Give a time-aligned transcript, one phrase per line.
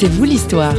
[0.00, 0.76] C'est vous l'histoire.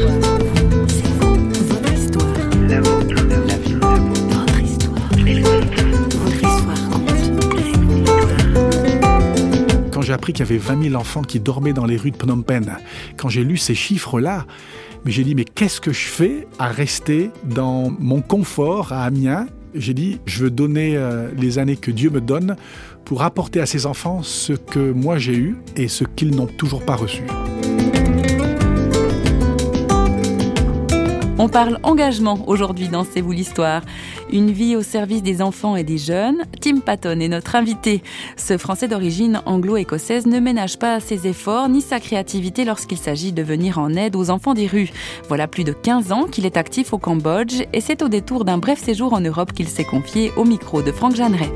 [9.92, 12.16] Quand j'ai appris qu'il y avait 20 000 enfants qui dormaient dans les rues de
[12.16, 12.78] Phnom Penh,
[13.18, 14.46] quand j'ai lu ces chiffres-là,
[15.04, 19.48] mais j'ai dit, mais qu'est-ce que je fais à rester dans mon confort à Amiens?
[19.76, 22.56] J'ai dit, je veux donner euh, les années que Dieu me donne
[23.04, 26.86] pour apporter à ces enfants ce que moi j'ai eu et ce qu'ils n'ont toujours
[26.86, 27.24] pas reçu.
[31.42, 33.82] On parle engagement aujourd'hui dans C'est vous l'histoire.
[34.30, 36.44] Une vie au service des enfants et des jeunes.
[36.60, 38.04] Tim Patton est notre invité.
[38.36, 43.42] Ce Français d'origine anglo-écossaise ne ménage pas ses efforts ni sa créativité lorsqu'il s'agit de
[43.42, 44.92] venir en aide aux enfants des rues.
[45.30, 48.58] Voilà plus de 15 ans qu'il est actif au Cambodge et c'est au détour d'un
[48.58, 51.54] bref séjour en Europe qu'il s'est confié au micro de Franck Jeanneret.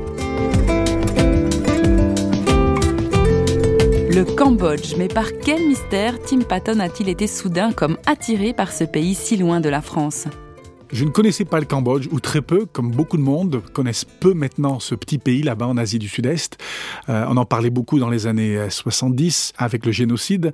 [4.14, 8.84] Le Cambodge, mais par quel mystère Tim Patton a-t-il été soudain comme attiré par ce
[8.84, 10.28] pays si loin de la France
[10.92, 14.32] je ne connaissais pas le Cambodge, ou très peu, comme beaucoup de monde connaissent peu
[14.32, 16.56] maintenant ce petit pays là-bas en Asie du Sud-Est.
[17.08, 20.52] Euh, on en parlait beaucoup dans les années 70 avec le génocide,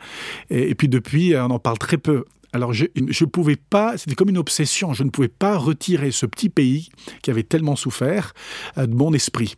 [0.48, 2.24] et, et puis depuis, on en parle très peu.
[2.52, 6.26] Alors je ne pouvais pas, c'était comme une obsession, je ne pouvais pas retirer ce
[6.26, 6.90] petit pays
[7.22, 8.34] qui avait tellement souffert
[8.76, 9.54] euh, de mon esprit.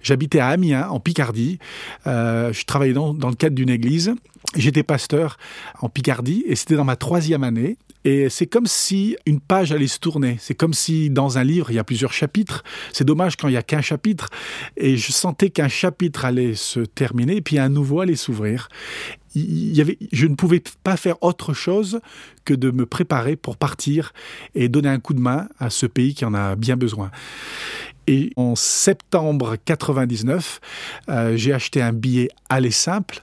[0.00, 1.58] J'habitais à Amiens, en Picardie,
[2.06, 4.14] euh, je travaillais dans, dans le cadre d'une église,
[4.54, 5.38] j'étais pasteur
[5.80, 7.76] en Picardie et c'était dans ma troisième année.
[8.04, 10.36] Et c'est comme si une page allait se tourner.
[10.40, 12.62] C'est comme si dans un livre, il y a plusieurs chapitres.
[12.92, 14.28] C'est dommage quand il n'y a qu'un chapitre.
[14.76, 18.68] Et je sentais qu'un chapitre allait se terminer, et puis un nouveau allait s'ouvrir
[19.36, 22.00] y avait, je ne pouvais pas faire autre chose
[22.44, 24.12] que de me préparer pour partir
[24.54, 27.10] et donner un coup de main à ce pays qui en a bien besoin.
[28.08, 30.60] Et en septembre 99,
[31.08, 33.20] euh, j'ai acheté un billet aller simple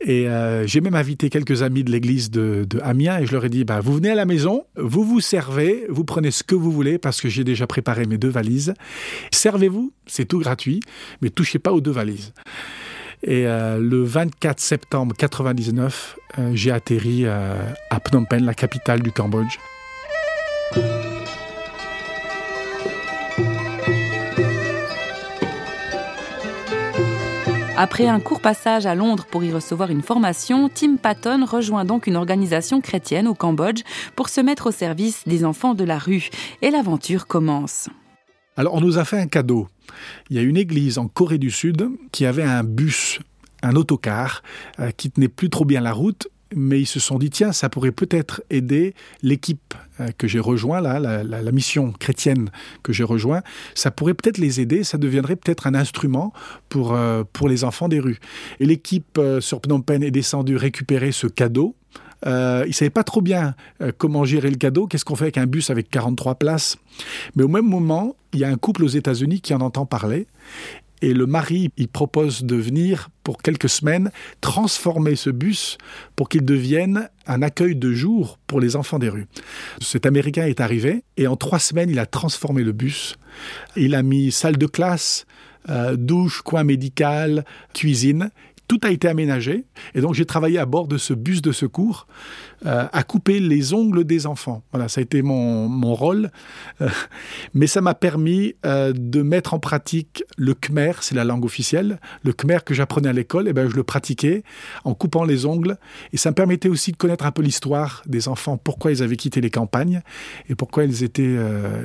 [0.00, 3.50] et euh, j'ai même invité quelques amis de l'église de, Amiens et je leur ai
[3.50, 6.72] dit bah, vous venez à la maison, vous vous servez, vous prenez ce que vous
[6.72, 8.72] voulez parce que j'ai déjà préparé mes deux valises.
[9.32, 10.80] Servez-vous, c'est tout gratuit,
[11.20, 12.32] mais touchez pas aux deux valises.
[13.22, 17.56] Et euh, le 24 septembre 99, euh, j'ai atterri euh,
[17.90, 19.58] à Phnom Penh, la capitale du Cambodge.
[27.78, 32.06] Après un court passage à Londres pour y recevoir une formation, Tim Patton rejoint donc
[32.06, 33.82] une organisation chrétienne au Cambodge
[34.14, 36.30] pour se mettre au service des enfants de la rue.
[36.62, 37.90] Et l'aventure commence.
[38.56, 39.68] Alors on nous a fait un cadeau.
[40.30, 43.20] Il y a une église en Corée du Sud qui avait un bus,
[43.62, 44.42] un autocar,
[44.80, 47.68] euh, qui tenait plus trop bien la route mais ils se sont dit tiens ça
[47.68, 52.50] pourrait peut-être aider l'équipe euh, que j'ai rejoint là la, mission chrétienne
[52.84, 53.42] que j'ai rejoint.
[53.74, 56.32] Ça pourrait peut-être les aider ça deviendrait peut-être un instrument
[56.68, 58.20] pour euh, pour les enfants des rues.
[58.60, 61.74] Et l'équipe sur Phnom Penh est descendue récupérer ce cadeau
[62.26, 65.24] euh, il ne savait pas trop bien euh, comment gérer le cadeau, qu'est-ce qu'on fait
[65.24, 66.76] avec un bus avec 43 places?
[67.34, 70.26] Mais au même moment, il y a un couple aux États-Unis qui en entend parler.
[71.02, 74.10] Et le mari, il propose de venir pour quelques semaines
[74.40, 75.76] transformer ce bus
[76.16, 79.26] pour qu'il devienne un accueil de jour pour les enfants des rues.
[79.80, 83.16] Cet Américain est arrivé et en trois semaines, il a transformé le bus.
[83.76, 85.26] Il a mis salle de classe,
[85.68, 87.44] euh, douche, coin médical,
[87.74, 88.30] cuisine.
[88.68, 92.06] Tout a été aménagé et donc j'ai travaillé à bord de ce bus de secours
[92.64, 94.62] euh, à couper les ongles des enfants.
[94.72, 96.30] Voilà, ça a été mon, mon rôle.
[96.80, 96.88] Euh,
[97.54, 102.00] mais ça m'a permis euh, de mettre en pratique le Khmer, c'est la langue officielle.
[102.22, 104.42] Le Khmer que j'apprenais à l'école, eh ben, je le pratiquais
[104.84, 105.76] en coupant les ongles.
[106.12, 109.16] Et ça me permettait aussi de connaître un peu l'histoire des enfants, pourquoi ils avaient
[109.16, 110.00] quitté les campagnes
[110.48, 111.36] et pourquoi ils étaient,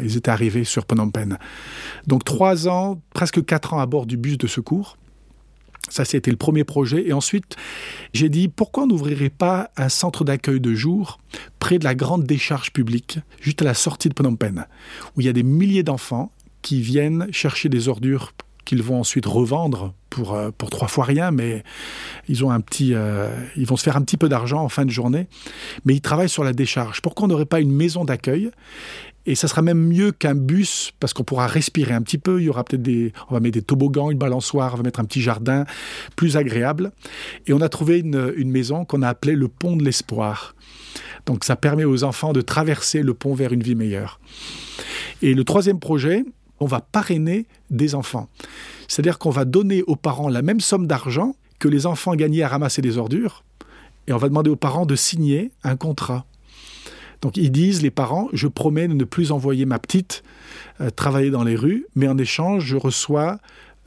[0.02, 1.38] ils étaient arrivés sur Phnom Penh.
[2.08, 4.98] Donc trois ans, presque quatre ans à bord du bus de secours.
[5.90, 7.08] Ça, c'était le premier projet.
[7.08, 7.56] Et ensuite,
[8.14, 11.20] j'ai dit, pourquoi on n'ouvrirait pas un centre d'accueil de jour
[11.60, 14.66] près de la grande décharge publique, juste à la sortie de Phnom Penh,
[15.16, 16.32] où il y a des milliers d'enfants
[16.62, 18.34] qui viennent chercher des ordures
[18.66, 21.64] qu'ils vont ensuite revendre pour, euh, pour trois fois rien, mais
[22.28, 24.86] ils, ont un petit, euh, ils vont se faire un petit peu d'argent en fin
[24.86, 25.28] de journée.
[25.86, 27.02] Mais ils travaillent sur la décharge.
[27.02, 28.52] Pourquoi on n'aurait pas une maison d'accueil
[29.28, 32.42] et ça sera même mieux qu'un bus parce qu'on pourra respirer un petit peu.
[32.42, 35.00] Il y aura peut-être des, on va mettre des toboggans, une balançoire, on va mettre
[35.00, 35.66] un petit jardin
[36.16, 36.92] plus agréable.
[37.46, 40.56] Et on a trouvé une, une maison qu'on a appelée le pont de l'espoir.
[41.28, 44.20] Donc ça permet aux enfants de traverser le pont vers une vie meilleure.
[45.22, 46.26] Et le troisième projet,
[46.62, 48.30] on va parrainer des enfants.
[48.88, 52.48] C'est-à-dire qu'on va donner aux parents la même somme d'argent que les enfants gagnaient à
[52.48, 53.44] ramasser des ordures.
[54.08, 56.26] Et on va demander aux parents de signer un contrat.
[57.22, 60.24] Donc ils disent, les parents, je promets de ne plus envoyer ma petite
[60.80, 63.40] euh, travailler dans les rues, mais en échange, je reçois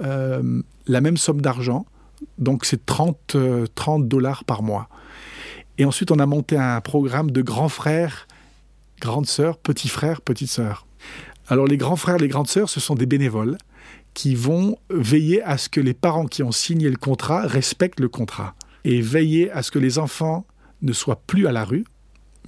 [0.03, 1.87] euh, la même somme d'argent.
[2.39, 3.37] Donc c'est 30,
[3.75, 4.89] 30 euh, dollars par mois.
[5.79, 8.27] Et ensuite, on a monté un programme de grands frères,
[9.01, 10.87] grandes sœurs, petits frères, petites sœurs.
[11.49, 13.59] Alors les grands frères, les grandes sœurs, ce sont des bénévoles
[14.15, 18.09] qui vont veiller à ce que les parents qui ont signé le contrat respectent le
[18.09, 18.55] contrat
[18.85, 20.47] et veiller à ce que les enfants
[20.83, 21.85] ne soient plus à la rue,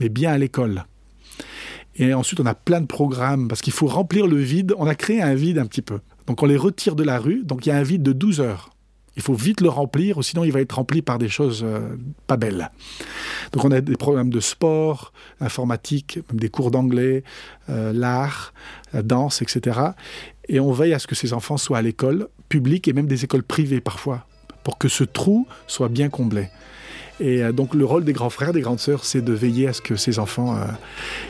[0.00, 0.84] mais bien à l'école.
[1.96, 4.74] Et ensuite, on a plein de programmes parce qu'il faut remplir le vide.
[4.78, 6.00] On a créé un vide un petit peu.
[6.26, 8.40] Donc on les retire de la rue, donc il y a un vide de 12
[8.40, 8.70] heures.
[9.16, 11.96] Il faut vite le remplir, ou sinon il va être rempli par des choses euh,
[12.26, 12.70] pas belles.
[13.52, 17.24] Donc on a des programmes de sport, informatique, des cours d'anglais,
[17.70, 18.52] euh, l'art,
[18.92, 19.80] la danse, etc.
[20.48, 23.24] Et on veille à ce que ces enfants soient à l'école publique et même des
[23.24, 24.26] écoles privées parfois,
[24.64, 26.50] pour que ce trou soit bien comblé.
[27.18, 29.72] Et euh, donc le rôle des grands frères, des grandes sœurs, c'est de veiller à
[29.72, 30.58] ce que ces enfants,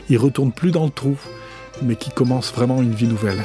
[0.09, 1.17] ils retournent plus dans le trou,
[1.81, 3.39] mais qu'ils commencent vraiment une vie nouvelle.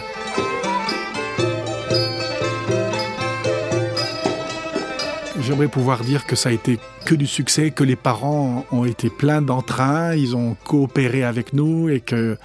[5.43, 9.11] J'aimerais pouvoir dire que ça a été que du succès, que les parents ont été
[9.11, 12.39] pleins d'entrain, ils ont coopéré avec nous et que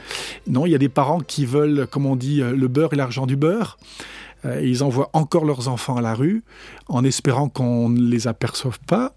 [0.48, 3.28] non, il y a des parents qui veulent, comme on dit, le beurre et l'argent
[3.28, 3.78] du beurre.
[4.46, 6.44] Euh, ils envoient encore leurs enfants à la rue
[6.88, 9.14] en espérant qu'on ne les aperçoive pas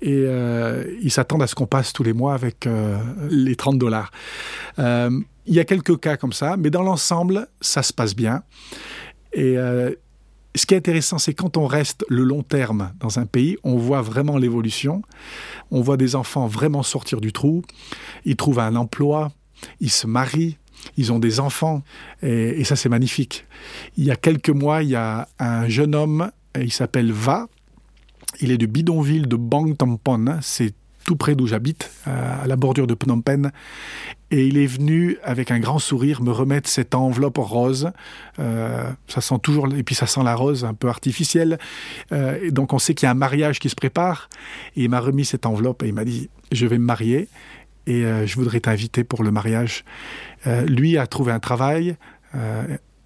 [0.00, 2.98] et euh, ils s'attendent à ce qu'on passe tous les mois avec euh,
[3.30, 4.10] les 30 dollars.
[4.78, 8.42] il y a quelques cas comme ça, mais dans l'ensemble, ça se passe bien.
[9.34, 9.56] Et
[10.54, 13.76] ce qui est intéressant, c'est quand on reste le long terme dans un pays, on
[13.76, 15.02] voit vraiment l'évolution.
[15.70, 17.62] On voit des enfants vraiment sortir du trou.
[18.24, 19.32] Ils trouvent un emploi,
[19.80, 20.58] ils se marient,
[20.96, 21.82] ils ont des enfants.
[22.22, 23.46] Et, ça, c'est magnifique.
[23.96, 27.48] Il y a quelques mois, il y a un jeune homme, il s'appelle Va.
[28.40, 30.38] Il est du bidonville de Bang Tampon.
[30.42, 33.50] C'est tout près d'où j'habite, à la bordure de Phnom Penh.
[34.32, 37.90] Et il est venu avec un grand sourire me remettre cette enveloppe rose.
[38.38, 41.58] Euh, ça sent toujours, et puis ça sent la rose un peu artificielle.
[42.12, 44.30] Euh, et donc on sait qu'il y a un mariage qui se prépare.
[44.74, 47.28] Et il m'a remis cette enveloppe et il m'a dit Je vais me marier
[47.86, 49.84] et euh, je voudrais t'inviter pour le mariage.
[50.66, 51.96] lui a trouvé un travail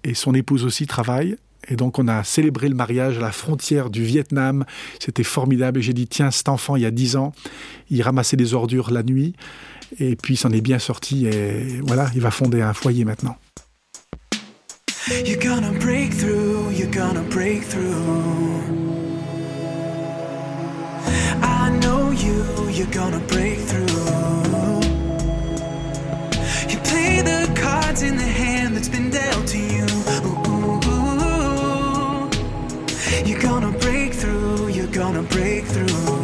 [0.05, 1.35] et son épouse aussi travaille.
[1.69, 4.65] Et donc on a célébré le mariage à la frontière du Vietnam.
[4.99, 5.79] C'était formidable.
[5.79, 7.33] Et j'ai dit, tiens, cet enfant, il y a dix ans,
[7.89, 9.33] il ramassait des ordures la nuit.
[9.99, 11.27] Et puis il s'en est bien sorti.
[11.27, 13.37] Et voilà, il va fonder un foyer maintenant.
[15.09, 17.95] You're gonna break you're gonna break through.
[21.41, 23.76] I know you, you're gonna break through.
[35.73, 36.16] Gonna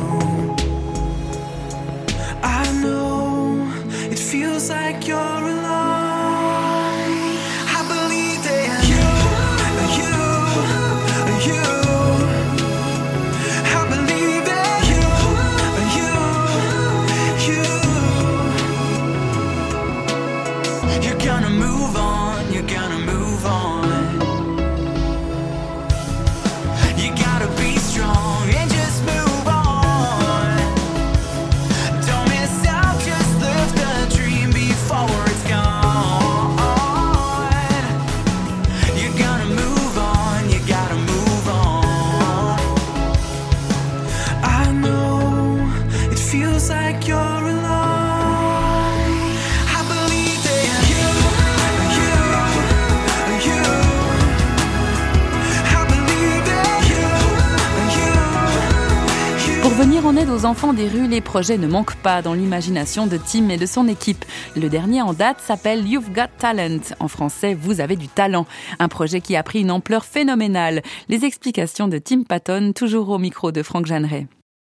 [59.83, 63.17] venir en aide aux enfants des rues, les projets ne manquent pas dans l'imagination de
[63.17, 64.23] Tim et de son équipe.
[64.55, 66.79] Le dernier en date s'appelle You've Got Talent.
[67.01, 68.45] En français, vous avez du talent.
[68.79, 70.83] Un projet qui a pris une ampleur phénoménale.
[71.09, 74.27] Les explications de Tim Patton, toujours au micro de Franck Jeanneret.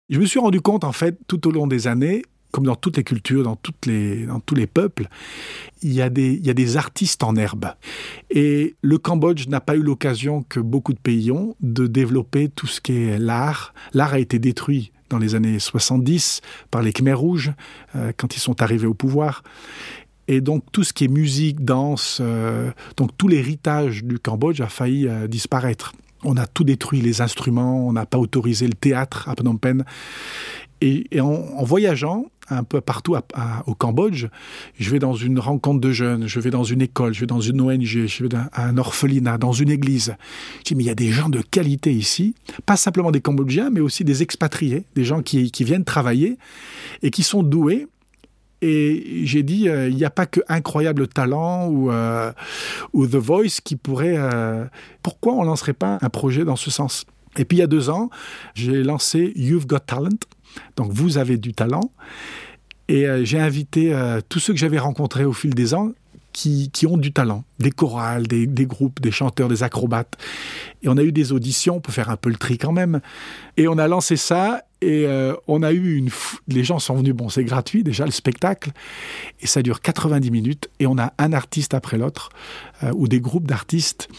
[0.09, 2.97] Je me suis rendu compte, en fait, tout au long des années, comme dans toutes
[2.97, 5.07] les cultures, dans, les, dans tous les peuples,
[5.81, 7.73] il y, a des, il y a des artistes en herbe.
[8.29, 12.67] Et le Cambodge n'a pas eu l'occasion que beaucoup de pays ont de développer tout
[12.67, 13.73] ce qui est l'art.
[13.93, 16.41] L'art a été détruit dans les années 70
[16.71, 17.51] par les Khmers rouges
[17.95, 19.43] euh, quand ils sont arrivés au pouvoir.
[20.27, 24.67] Et donc tout ce qui est musique, danse, euh, donc tout l'héritage du Cambodge a
[24.67, 25.93] failli euh, disparaître.
[26.23, 29.83] On a tout détruit, les instruments, on n'a pas autorisé le théâtre à Phnom Penh.
[30.81, 33.15] Et, en, voyageant un peu partout
[33.67, 34.25] au Cambodge,
[34.79, 37.39] je vais dans une rencontre de jeunes, je vais dans une école, je vais dans
[37.39, 40.15] une ONG, je vais dans un orphelinat, dans une église.
[40.59, 42.33] Je dis, mais il y a des gens de qualité ici,
[42.65, 46.37] pas simplement des Cambodgiens, mais aussi des expatriés, des gens qui, viennent travailler
[47.03, 47.87] et qui sont doués
[48.61, 52.31] et j'ai dit, euh, il n'y a pas que incroyable talent ou, euh,
[52.93, 54.17] The Voice qui pourrait...
[54.17, 54.65] Euh,
[55.01, 57.05] pourquoi on ne lancerait pas un projet dans ce sens?
[57.37, 58.09] Et puis il y a deux ans,
[58.53, 60.19] j'ai lancé You've Got Talent,
[60.75, 61.91] Donc vous avez du talent.
[62.87, 63.95] Et j'ai invité
[64.27, 65.93] tous ceux que j'avais rencontrés au fil des ans
[66.33, 70.17] qui, qui, ont du talent, des chorales, des, des, groupes, des chanteurs, des acrobates.
[70.83, 72.99] Et on a eu des auditions pour faire un peu le tri quand même.
[73.55, 76.09] Et on a lancé ça et euh, on a eu une...
[76.47, 78.71] Les gens sont venus, bon c'est gratuit déjà le spectacle,
[79.39, 82.29] et ça dure 90 minutes, et on a un artiste après l'autre,
[82.83, 84.09] euh, ou des groupes d'artistes,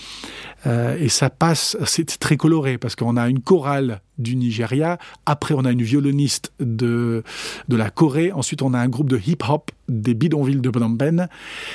[0.66, 5.54] euh, et ça passe, c'est très coloré, parce qu'on a une chorale du Nigeria, après
[5.54, 7.24] on a une violoniste de,
[7.68, 10.96] de la Corée, ensuite on a un groupe de hip-hop des bidonvilles de Phnom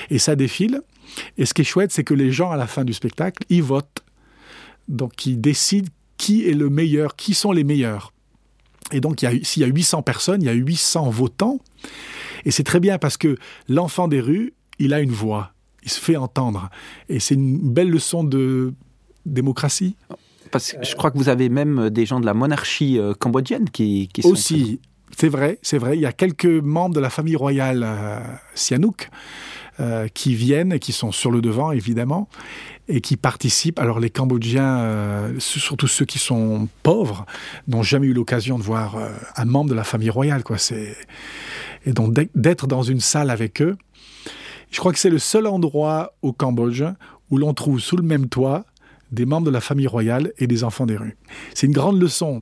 [0.10, 0.82] et ça défile.
[1.38, 3.64] Et ce qui est chouette, c'est que les gens, à la fin du spectacle, ils
[3.64, 4.04] votent.
[4.88, 8.14] Donc, ils décident qui est le meilleur, qui sont les meilleurs.
[8.92, 11.60] Et donc, s'il y a 800 personnes, il y a 800 votants.
[12.46, 15.52] Et c'est très bien parce que l'enfant des rues, il a une voix,
[15.84, 16.70] il se fait entendre.
[17.10, 18.74] Et c'est une belle leçon de
[19.26, 19.96] démocratie.
[20.52, 23.70] Parce que je crois que vous avez même des gens de la monarchie euh, cambodgienne
[23.70, 24.30] qui, qui sont...
[24.30, 24.80] Aussi,
[25.18, 25.98] c'est vrai, c'est vrai.
[25.98, 28.20] Il y a quelques membres de la famille royale euh,
[28.56, 29.10] Sihanouk
[29.80, 32.28] euh, qui viennent et qui sont sur le devant, évidemment
[32.88, 33.80] et qui participent.
[33.80, 37.26] Alors les Cambodgiens, euh, surtout ceux qui sont pauvres,
[37.68, 40.44] n'ont jamais eu l'occasion de voir euh, un membre de la famille royale.
[40.44, 40.58] Quoi.
[41.86, 43.78] Et donc d'être dans une salle avec eux,
[44.72, 46.84] je crois que c'est le seul endroit au Cambodge
[47.30, 48.66] où l'on trouve sous le même toit
[49.12, 51.18] des membres de la famille royale et des enfants des rues.
[51.54, 52.42] C'est une grande leçon.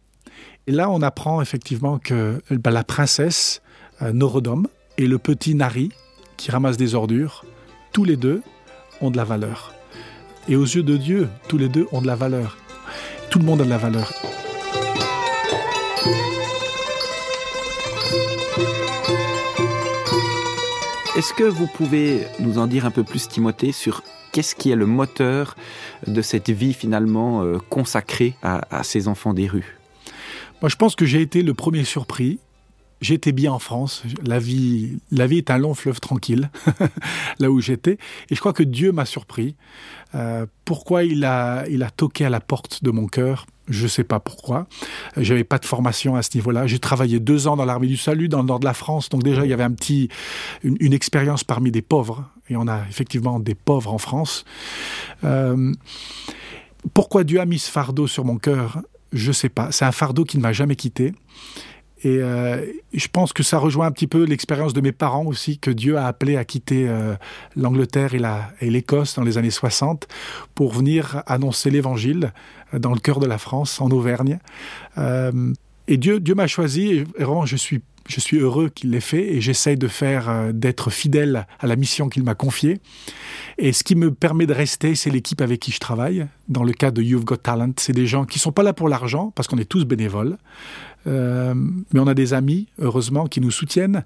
[0.67, 3.61] Et là, on apprend effectivement que ben, la princesse
[4.01, 5.91] Norodom et le petit Nari,
[6.37, 7.45] qui ramasse des ordures,
[7.91, 8.41] tous les deux
[9.01, 9.73] ont de la valeur.
[10.47, 12.57] Et aux yeux de Dieu, tous les deux ont de la valeur.
[13.29, 14.11] Tout le monde a de la valeur.
[21.15, 24.75] Est-ce que vous pouvez nous en dire un peu plus, Timothée, sur qu'est-ce qui est
[24.75, 25.55] le moteur
[26.07, 29.77] de cette vie finalement euh, consacrée à, à ces enfants des rues?
[30.61, 32.39] Moi, je pense que j'ai été le premier surpris
[33.05, 34.03] j'étais bien en France.
[34.25, 36.49] La vie, la vie est un long fleuve tranquille,
[37.39, 37.97] là où j'étais.
[38.29, 39.55] Et je crois que Dieu m'a surpris.
[40.15, 43.45] Euh, pourquoi il a, il a toqué à la porte de mon cœur?
[43.67, 44.67] Je ne sais pas pourquoi.
[45.17, 46.67] J'avais pas de formation à ce niveau-là.
[46.67, 49.09] J'ai travaillé deux ans dans l'armée du salut, dans le nord de la France.
[49.09, 50.09] Donc déjà, il y avait un petit,
[50.63, 52.25] une, expérience parmi des pauvres.
[52.49, 54.45] Et on a effectivement des pauvres en France.
[55.23, 55.73] Euh,
[56.93, 58.81] pourquoi Dieu a mis ce fardeau sur mon cœur?
[59.13, 59.71] Je ne sais pas.
[59.71, 61.13] C'est un fardeau qui ne m'a jamais quitté.
[62.05, 65.57] Et euh, je pense que ça rejoint un petit peu l'expérience de mes parents aussi,
[65.57, 67.15] que Dieu a appelé à quitter euh,
[67.55, 70.07] l'Angleterre et l'Écosse dans les années 60
[70.53, 72.31] pour venir annoncer l'Évangile
[72.73, 74.37] dans le cœur de la France, en Auvergne.
[74.99, 75.51] Euh,
[75.87, 79.33] et Dieu, Dieu m'a choisi, et vraiment je suis je suis heureux qu'il l'ait fait
[79.33, 82.79] et j'essaye de faire euh, d'être fidèle à la mission qu'il m'a confiée.
[83.57, 86.27] Et ce qui me permet de rester, c'est l'équipe avec qui je travaille.
[86.47, 88.89] Dans le cas de You've Got Talent, c'est des gens qui sont pas là pour
[88.89, 90.37] l'argent parce qu'on est tous bénévoles,
[91.07, 94.03] euh, mais on a des amis, heureusement, qui nous soutiennent.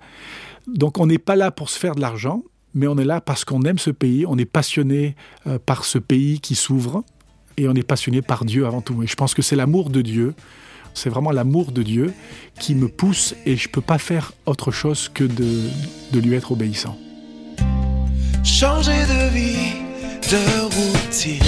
[0.67, 3.43] Donc on n'est pas là pour se faire de l'argent, mais on est là parce
[3.43, 5.15] qu'on aime ce pays, on est passionné
[5.47, 7.03] euh, par ce pays qui s'ouvre
[7.57, 9.03] et on est passionné par Dieu avant tout.
[9.03, 10.33] Et je pense que c'est l'amour de Dieu
[10.93, 12.13] c'est vraiment l'amour de Dieu
[12.59, 15.69] qui me pousse et je ne peux pas faire autre chose que de,
[16.11, 16.97] de lui être obéissant.
[18.43, 19.73] Changer de vie,
[20.31, 21.39] de routine,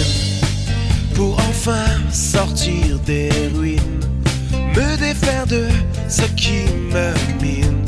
[1.15, 3.99] pour enfin sortir des ruines,
[4.75, 5.67] me défaire de
[6.07, 7.80] ce qui me mine,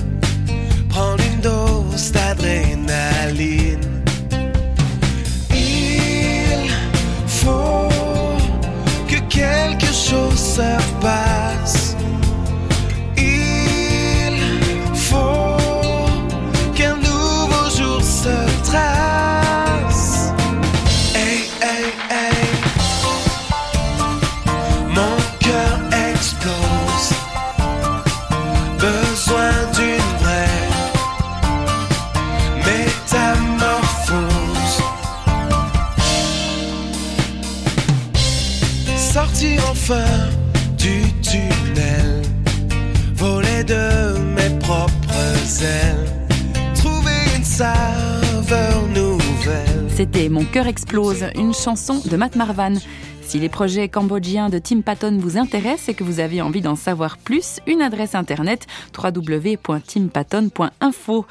[50.03, 52.74] C'était Mon cœur explose, une chanson de Matt Marvan.
[53.22, 56.75] Si les projets cambodgiens de Tim Patton vous intéressent et que vous avez envie d'en
[56.75, 58.67] savoir plus, une adresse internet
[59.01, 61.25] www.timpatton.info.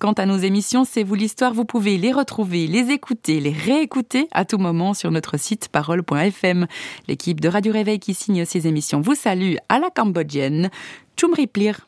[0.00, 4.26] Quant à nos émissions, c'est vous l'histoire, vous pouvez les retrouver, les écouter, les réécouter
[4.32, 6.66] à tout moment sur notre site parole.fm.
[7.06, 10.70] L'équipe de Radio Réveil qui signe ces émissions vous salue à la cambodgienne.
[11.16, 11.87] Chumri Plir.